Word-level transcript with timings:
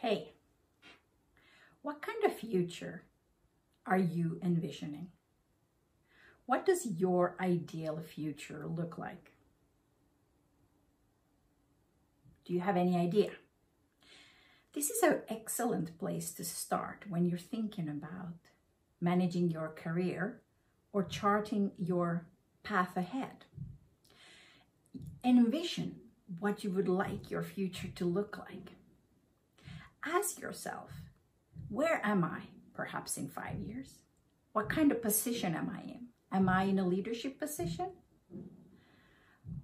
Hey, 0.00 0.32
what 1.82 2.00
kind 2.00 2.24
of 2.24 2.34
future 2.34 3.02
are 3.84 3.98
you 3.98 4.40
envisioning? 4.42 5.08
What 6.46 6.64
does 6.64 6.86
your 6.86 7.36
ideal 7.38 8.00
future 8.00 8.64
look 8.66 8.96
like? 8.96 9.32
Do 12.46 12.54
you 12.54 12.60
have 12.60 12.78
any 12.78 12.96
idea? 12.96 13.32
This 14.72 14.88
is 14.88 15.02
an 15.02 15.20
excellent 15.28 15.98
place 15.98 16.32
to 16.32 16.46
start 16.46 17.04
when 17.06 17.26
you're 17.26 17.38
thinking 17.38 17.90
about 17.90 18.38
managing 19.02 19.50
your 19.50 19.68
career 19.68 20.40
or 20.94 21.04
charting 21.04 21.72
your 21.76 22.24
path 22.62 22.96
ahead. 22.96 23.44
Envision 25.22 25.96
what 26.38 26.64
you 26.64 26.70
would 26.70 26.88
like 26.88 27.30
your 27.30 27.42
future 27.42 27.88
to 27.96 28.06
look 28.06 28.38
like. 28.38 28.79
Ask 30.04 30.40
yourself, 30.40 30.90
where 31.68 32.00
am 32.04 32.24
I 32.24 32.42
perhaps 32.74 33.16
in 33.16 33.28
five 33.28 33.58
years? 33.58 33.98
What 34.52 34.68
kind 34.68 34.90
of 34.90 35.02
position 35.02 35.54
am 35.54 35.70
I 35.70 35.82
in? 35.82 36.06
Am 36.32 36.48
I 36.48 36.64
in 36.64 36.78
a 36.78 36.86
leadership 36.86 37.38
position? 37.38 37.90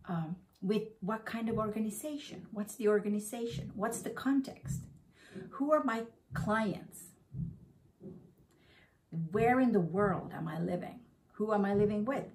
Um, 0.09 0.37
with 0.63 0.83
what 1.01 1.25
kind 1.25 1.49
of 1.49 1.59
organization? 1.59 2.47
What's 2.53 2.75
the 2.75 2.89
organization? 2.89 3.73
What's 3.75 4.01
the 4.01 4.11
context? 4.11 4.81
Who 5.51 5.73
are 5.73 5.83
my 5.85 6.05
clients? 6.35 7.05
Where 9.33 9.61
in 9.61 9.73
the 9.73 9.81
world 9.81 10.33
am 10.35 10.49
I 10.49 10.59
living? 10.61 11.01
Who 11.35 11.53
am 11.53 11.65
I 11.65 11.75
living 11.75 12.05
with? 12.05 12.27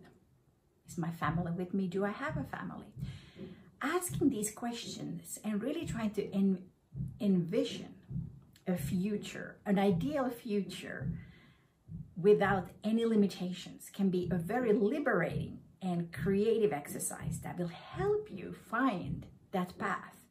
Is 0.88 0.98
my 0.98 1.12
family 1.12 1.52
with 1.52 1.73
me? 1.73 1.88
Do 1.88 2.06
I 2.06 2.12
have 2.12 2.38
a 2.38 2.44
family? 2.44 2.88
Asking 3.81 4.30
these 4.30 4.52
questions 4.52 5.40
and 5.44 5.62
really 5.62 5.86
trying 5.86 6.12
to 6.12 6.30
envision 7.20 7.94
a 8.68 8.77
future, 8.77 9.58
an 9.66 9.80
ideal 9.80 10.30
future 10.30 11.09
without 12.22 12.70
any 12.84 13.06
limitations 13.06 13.89
can 13.94 14.09
be 14.09 14.30
a 14.31 14.36
very 14.36 14.73
liberating 14.73 15.59
and 15.81 16.14
creative 16.14 16.72
exercise 16.72 17.39
that 17.44 17.58
will 17.58 17.67
help 17.67 18.30
you 18.30 18.53
find 18.53 19.25
that 19.52 19.78
path 19.78 20.22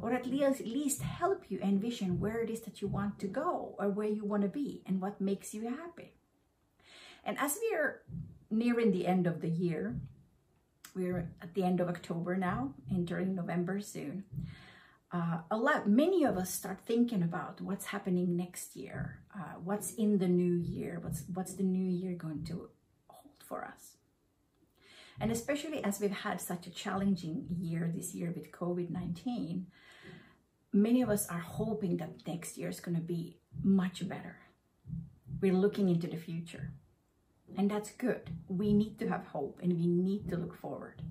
or 0.00 0.12
at 0.12 0.26
least 0.26 1.02
help 1.02 1.44
you 1.48 1.58
envision 1.60 2.20
where 2.20 2.40
it 2.40 2.50
is 2.50 2.60
that 2.60 2.80
you 2.80 2.88
want 2.88 3.18
to 3.18 3.26
go 3.26 3.74
or 3.78 3.88
where 3.88 4.08
you 4.08 4.24
want 4.24 4.42
to 4.42 4.48
be 4.48 4.82
and 4.86 5.00
what 5.00 5.20
makes 5.20 5.54
you 5.54 5.68
happy. 5.68 6.12
And 7.24 7.38
as 7.38 7.58
we 7.60 7.76
are 7.76 8.02
nearing 8.50 8.92
the 8.92 9.06
end 9.06 9.26
of 9.26 9.40
the 9.40 9.48
year, 9.48 9.96
we're 10.94 11.30
at 11.42 11.54
the 11.54 11.64
end 11.64 11.80
of 11.80 11.88
October 11.88 12.36
now, 12.36 12.74
entering 12.90 13.34
November 13.34 13.80
soon. 13.80 14.24
Uh, 15.10 15.38
a 15.50 15.56
lot, 15.56 15.88
many 15.88 16.24
of 16.24 16.36
us 16.36 16.52
start 16.52 16.80
thinking 16.84 17.22
about 17.22 17.60
what's 17.62 17.86
happening 17.86 18.36
next 18.36 18.76
year, 18.76 19.20
uh, 19.34 19.54
what's 19.64 19.94
in 19.94 20.18
the 20.18 20.28
new 20.28 20.54
year, 20.54 20.98
what's 21.00 21.22
what's 21.32 21.54
the 21.54 21.62
new 21.62 21.88
year 21.88 22.14
going 22.14 22.44
to 22.44 22.68
hold 23.08 23.42
for 23.42 23.64
us. 23.64 23.96
And 25.20 25.32
especially 25.32 25.82
as 25.82 25.98
we've 25.98 26.10
had 26.10 26.40
such 26.40 26.66
a 26.66 26.70
challenging 26.70 27.46
year 27.58 27.90
this 27.92 28.14
year 28.14 28.32
with 28.36 28.52
COVID-19, 28.52 29.64
many 30.72 31.02
of 31.02 31.08
us 31.08 31.26
are 31.28 31.40
hoping 31.40 31.96
that 31.96 32.26
next 32.26 32.56
year 32.56 32.68
is 32.68 32.80
going 32.80 32.94
to 32.94 33.02
be 33.02 33.38
much 33.62 34.06
better. 34.08 34.36
We're 35.40 35.54
looking 35.54 35.88
into 35.88 36.06
the 36.06 36.18
future. 36.18 36.72
And 37.56 37.70
that's 37.70 37.90
good. 37.92 38.30
We 38.46 38.72
need 38.72 38.98
to 38.98 39.08
have 39.08 39.26
hope 39.26 39.58
and 39.62 39.72
we 39.72 39.86
need 39.86 40.28
to 40.28 40.36
look 40.36 40.54
forward. 40.54 41.02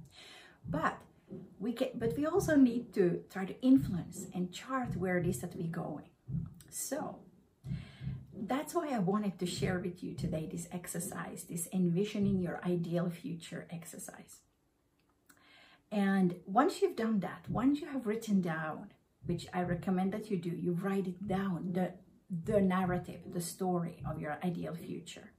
But 0.69 0.97
we 1.59 1.73
can, 1.73 1.89
but 1.95 2.17
we 2.17 2.25
also 2.25 2.55
need 2.55 2.93
to 2.93 3.23
try 3.31 3.45
to 3.45 3.61
influence 3.61 4.27
and 4.33 4.51
chart 4.51 4.95
where 4.95 5.17
it 5.17 5.27
is 5.27 5.39
that 5.39 5.55
we're 5.55 5.67
going. 5.67 6.09
So 6.69 7.19
that's 8.33 8.73
why 8.73 8.89
I 8.93 8.99
wanted 8.99 9.39
to 9.39 9.45
share 9.45 9.79
with 9.79 10.03
you 10.03 10.13
today 10.13 10.47
this 10.49 10.67
exercise, 10.71 11.43
this 11.43 11.67
envisioning 11.73 12.39
your 12.39 12.59
ideal 12.65 13.09
future 13.09 13.67
exercise. 13.71 14.41
And 15.91 16.35
once 16.45 16.81
you've 16.81 16.95
done 16.95 17.19
that, 17.21 17.45
once 17.49 17.81
you 17.81 17.87
have 17.87 18.05
written 18.05 18.41
down, 18.41 18.91
which 19.25 19.47
I 19.53 19.63
recommend 19.63 20.11
that 20.13 20.29
you 20.29 20.37
do, 20.37 20.49
you 20.49 20.73
write 20.73 21.07
it 21.07 21.27
down, 21.27 21.73
the, 21.73 21.93
the 22.29 22.61
narrative, 22.61 23.21
the 23.33 23.41
story 23.41 24.03
of 24.09 24.19
your 24.19 24.37
ideal 24.43 24.75
future. 24.75 25.31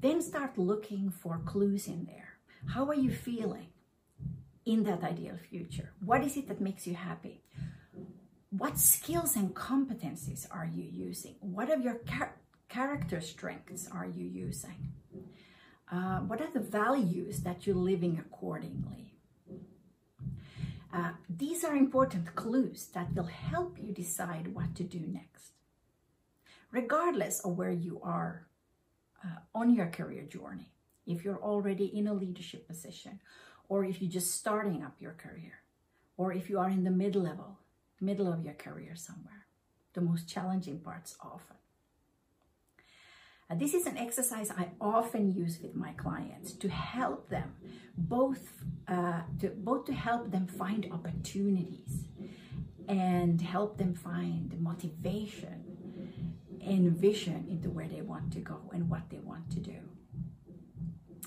Then 0.00 0.20
start 0.20 0.58
looking 0.58 1.10
for 1.10 1.40
clues 1.44 1.86
in 1.86 2.04
there. 2.04 2.34
How 2.66 2.86
are 2.86 2.94
you 2.94 3.10
feeling 3.10 3.68
in 4.68 4.84
that 4.84 5.02
ideal 5.02 5.38
future? 5.50 5.90
What 6.04 6.22
is 6.22 6.36
it 6.36 6.46
that 6.48 6.60
makes 6.60 6.86
you 6.86 6.94
happy? 6.94 7.42
what 8.50 8.78
skills 8.78 9.36
and 9.36 9.54
competencies 9.54 10.46
are 10.50 10.68
you 10.72 10.84
using? 10.84 11.36
What 11.40 11.70
of 11.70 11.82
your 11.82 12.00
char 12.08 12.34
character 12.68 13.20
strengths 13.20 13.88
are 13.90 14.06
you 14.06 14.26
using? 14.26 14.92
Uh, 15.90 16.20
what 16.20 16.40
are 16.40 16.50
the 16.52 16.60
values 16.60 17.40
that 17.40 17.66
you're 17.66 17.76
living 17.76 18.18
accordingly? 18.18 19.14
Uh, 20.92 21.10
these 21.28 21.64
are 21.64 21.76
important 21.76 22.34
clues 22.34 22.88
that 22.94 23.14
will 23.14 23.24
help 23.24 23.76
you 23.78 23.92
decide 23.92 24.54
what 24.54 24.74
to 24.74 24.82
do 24.82 25.00
next. 25.00 25.52
Regardless 26.70 27.40
of 27.40 27.56
where 27.56 27.70
you 27.70 28.00
are 28.02 28.46
uh, 29.24 29.40
on 29.54 29.74
your 29.74 29.86
career 29.86 30.22
journey, 30.22 30.72
if 31.06 31.24
you're 31.24 31.42
already 31.42 31.86
in 31.86 32.06
a 32.06 32.14
leadership 32.14 32.66
position, 32.66 33.20
or 33.68 33.84
if 33.84 34.00
you're 34.00 34.10
just 34.10 34.32
starting 34.34 34.82
up 34.82 34.96
your 35.00 35.12
career, 35.12 35.62
or 36.16 36.32
if 36.32 36.48
you 36.50 36.58
are 36.58 36.68
in 36.68 36.84
the 36.84 36.90
mid 36.90 37.14
level, 37.14 37.58
middle 38.00 38.32
of 38.32 38.44
your 38.44 38.54
career 38.54 38.94
somewhere, 38.94 39.46
the 39.94 40.00
most 40.00 40.28
challenging 40.28 40.78
parts 40.80 41.16
often. 41.20 41.56
this 43.56 43.72
is 43.72 43.86
an 43.86 43.96
exercise 43.96 44.50
I 44.50 44.68
often 44.80 45.32
use 45.32 45.58
with 45.62 45.74
my 45.74 45.92
clients 45.92 46.52
to 46.52 46.68
help 46.68 47.30
them 47.30 47.54
both 47.96 48.44
uh, 48.86 49.22
to 49.40 49.48
both 49.48 49.86
to 49.86 49.94
help 49.94 50.30
them 50.30 50.46
find 50.46 50.82
opportunities 50.92 51.92
and 52.88 53.40
help 53.40 53.78
them 53.78 53.94
find 53.94 54.60
motivation 54.60 55.58
and 56.60 56.92
vision 56.96 57.46
into 57.48 57.70
where 57.70 57.88
they 57.88 58.02
want 58.02 58.32
to 58.32 58.40
go 58.40 58.60
and 58.74 58.88
what 58.90 59.08
they 59.10 59.18
want 59.18 59.50
to 59.50 59.60
do. 59.60 59.80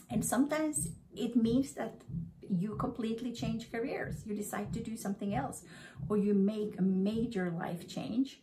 And 0.10 0.24
sometimes 0.26 0.90
it 1.16 1.36
means 1.36 1.74
that 1.74 2.02
you 2.52 2.76
completely 2.76 3.32
change 3.32 3.72
careers. 3.72 4.24
You 4.26 4.36
decide 4.36 4.74
to 4.74 4.80
do 4.82 4.98
something 4.98 5.34
else 5.34 5.64
or 6.10 6.18
you 6.18 6.34
make 6.34 6.78
a 6.78 6.82
major 6.82 7.50
life 7.58 7.88
change. 7.88 8.42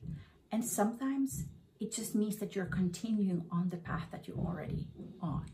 And 0.51 0.65
sometimes 0.65 1.45
it 1.81 1.93
just 1.93 2.15
means 2.15 2.37
that 2.37 2.57
you're 2.57 2.65
continuing 2.65 3.45
on 3.51 3.69
the 3.69 3.77
path 3.77 4.07
that 4.11 4.27
you're 4.27 4.39
already 4.39 4.89
on. 5.21 5.45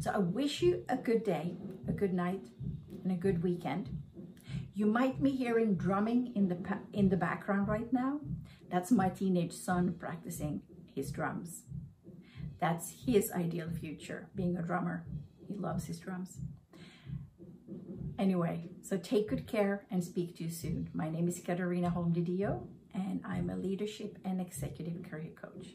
So 0.00 0.12
I 0.12 0.18
wish 0.18 0.62
you 0.62 0.84
a 0.88 0.96
good 0.96 1.24
day, 1.24 1.56
a 1.86 1.92
good 1.92 2.14
night, 2.14 2.44
and 3.04 3.12
a 3.12 3.16
good 3.16 3.42
weekend. 3.42 3.88
You 4.74 4.86
might 4.86 5.22
be 5.22 5.30
hearing 5.30 5.74
drumming 5.74 6.32
in 6.36 6.48
the 6.48 6.58
in 6.92 7.08
the 7.08 7.16
background 7.16 7.68
right 7.68 7.92
now. 7.92 8.20
That's 8.70 8.90
my 8.90 9.08
teenage 9.08 9.52
son 9.52 9.94
practicing 9.98 10.62
his 10.94 11.10
drums. 11.10 11.62
That's 12.60 12.92
his 13.06 13.32
ideal 13.32 13.70
future, 13.70 14.28
being 14.34 14.56
a 14.56 14.62
drummer. 14.62 15.04
He 15.46 15.54
loves 15.54 15.86
his 15.86 15.98
drums. 15.98 16.38
Anyway, 18.18 18.68
so 18.82 18.96
take 18.96 19.28
good 19.28 19.46
care 19.46 19.86
and 19.92 20.02
speak 20.02 20.36
to 20.36 20.44
you 20.44 20.50
soon. 20.50 20.90
My 20.92 21.08
name 21.08 21.28
is 21.28 21.38
Katarina 21.38 21.88
Holm 21.88 22.12
and 22.92 23.20
I'm 23.24 23.48
a 23.48 23.56
leadership 23.56 24.18
and 24.24 24.40
executive 24.40 25.08
career 25.08 25.30
coach. 25.40 25.68